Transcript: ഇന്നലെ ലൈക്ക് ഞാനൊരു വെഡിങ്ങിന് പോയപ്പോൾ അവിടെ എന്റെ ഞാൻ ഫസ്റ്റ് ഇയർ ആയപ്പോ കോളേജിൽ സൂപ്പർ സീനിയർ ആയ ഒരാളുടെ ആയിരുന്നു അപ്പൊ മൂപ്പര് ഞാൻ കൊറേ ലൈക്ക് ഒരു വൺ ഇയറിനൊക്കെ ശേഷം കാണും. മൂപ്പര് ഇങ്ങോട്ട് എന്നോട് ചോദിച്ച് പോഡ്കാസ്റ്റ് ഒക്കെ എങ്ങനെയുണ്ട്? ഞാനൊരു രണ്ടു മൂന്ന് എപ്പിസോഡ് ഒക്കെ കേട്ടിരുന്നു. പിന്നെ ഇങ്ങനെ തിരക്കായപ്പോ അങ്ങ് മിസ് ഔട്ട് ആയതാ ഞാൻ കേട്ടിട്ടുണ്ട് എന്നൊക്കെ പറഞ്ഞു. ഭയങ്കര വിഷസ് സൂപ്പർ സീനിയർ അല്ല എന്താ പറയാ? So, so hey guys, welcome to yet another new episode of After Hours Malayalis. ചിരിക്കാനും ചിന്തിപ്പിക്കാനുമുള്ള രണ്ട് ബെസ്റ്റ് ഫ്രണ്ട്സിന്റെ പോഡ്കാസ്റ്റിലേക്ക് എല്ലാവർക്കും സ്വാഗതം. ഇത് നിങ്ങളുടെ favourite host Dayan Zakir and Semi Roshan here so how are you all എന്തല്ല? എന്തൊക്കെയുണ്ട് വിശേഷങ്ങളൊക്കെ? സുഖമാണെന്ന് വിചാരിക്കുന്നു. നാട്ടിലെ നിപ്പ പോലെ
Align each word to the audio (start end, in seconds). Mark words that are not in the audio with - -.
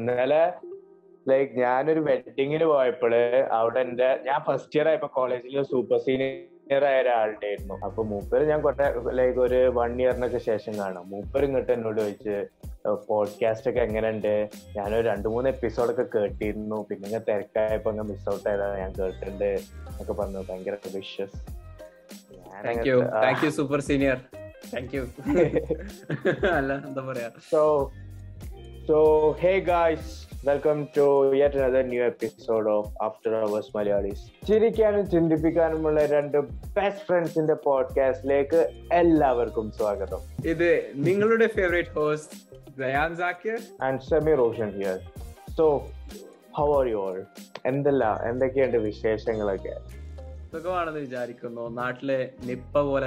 ഇന്നലെ 0.00 0.52
ലൈക്ക് 1.28 1.58
ഞാനൊരു 1.58 2.00
വെഡിങ്ങിന് 2.00 2.64
പോയപ്പോൾ 2.64 3.14
അവിടെ 3.50 3.80
എന്റെ 3.80 4.20
ഞാൻ 4.24 4.40
ഫസ്റ്റ് 4.46 4.78
ഇയർ 4.78 4.88
ആയപ്പോ 4.88 5.10
കോളേജിൽ 5.14 5.62
സൂപ്പർ 5.62 5.98
സീനിയർ 5.98 6.84
ആയ 6.84 7.02
ഒരാളുടെ 7.02 7.46
ആയിരുന്നു 7.46 7.84
അപ്പൊ 7.84 8.02
മൂപ്പര് 8.02 8.48
ഞാൻ 8.48 8.60
കൊറേ 8.60 8.94
ലൈക്ക് 9.10 9.38
ഒരു 9.38 9.68
വൺ 9.68 10.02
ഇയറിനൊക്കെ 10.02 10.38
ശേഷം 10.38 10.78
കാണും. 10.78 11.10
മൂപ്പര് 11.10 11.44
ഇങ്ങോട്ട് 11.44 11.72
എന്നോട് 11.72 12.00
ചോദിച്ച് 12.00 12.46
പോഡ്കാസ്റ്റ് 13.08 13.70
ഒക്കെ 13.70 13.80
എങ്ങനെയുണ്ട്? 13.80 14.48
ഞാനൊരു 14.76 15.08
രണ്ടു 15.08 15.28
മൂന്ന് 15.28 15.50
എപ്പിസോഡ് 15.50 15.90
ഒക്കെ 15.90 16.18
കേട്ടിരുന്നു. 16.18 16.86
പിന്നെ 16.90 17.08
ഇങ്ങനെ 17.08 17.32
തിരക്കായപ്പോ 17.32 17.90
അങ്ങ് 17.90 18.04
മിസ് 18.04 18.34
ഔട്ട് 18.34 18.48
ആയതാ 18.48 18.78
ഞാൻ 18.78 18.92
കേട്ടിട്ടുണ്ട് 18.92 19.44
എന്നൊക്കെ 19.44 20.12
പറഞ്ഞു. 20.12 20.44
ഭയങ്കര 20.50 20.76
വിഷസ് 20.96 23.56
സൂപ്പർ 23.56 23.80
സീനിയർ 23.80 24.16
അല്ല 26.52 26.86
എന്താ 26.86 27.02
പറയാ? 27.02 27.30
So, 27.52 27.92
so 28.88 28.98
hey 29.42 29.54
guys, 29.68 30.02
welcome 30.48 30.80
to 30.96 31.04
yet 31.38 31.54
another 31.54 31.82
new 31.92 32.02
episode 32.12 32.66
of 32.74 32.84
After 33.06 33.30
Hours 33.38 33.66
Malayalis. 33.76 34.20
ചിരിക്കാനും 34.48 35.10
ചിന്തിപ്പിക്കാനുമുള്ള 35.10 36.06
രണ്ട് 36.06 36.38
ബെസ്റ്റ് 36.76 37.06
ഫ്രണ്ട്സിന്റെ 37.06 37.54
പോഡ്കാസ്റ്റിലേക്ക് 37.54 38.60
എല്ലാവർക്കും 38.92 39.70
സ്വാഗതം. 39.70 40.20
ഇത് 40.44 40.92
നിങ്ങളുടെ 40.94 41.46
favourite 41.46 41.88
host 41.88 42.38
Dayan 42.78 43.16
Zakir 43.16 43.58
and 43.82 44.00
Semi 44.00 44.34
Roshan 44.34 44.70
here 44.78 44.98
so 45.56 45.86
how 46.52 46.78
are 46.78 46.86
you 46.86 46.96
all 46.96 47.22
എന്തല്ല? 47.66 48.22
എന്തൊക്കെയുണ്ട് 48.30 48.76
വിശേഷങ്ങളൊക്കെ? 48.76 49.76
സുഖമാണെന്ന് 50.52 51.00
വിചാരിക്കുന്നു. 51.00 51.68
നാട്ടിലെ 51.68 52.30
നിപ്പ 52.44 52.80
പോലെ 52.80 53.04